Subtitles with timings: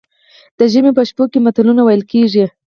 [0.57, 2.45] د ژمي په شپو کې متلونه ویل کیږي.